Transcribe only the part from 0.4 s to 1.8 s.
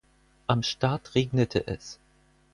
Am Start regnete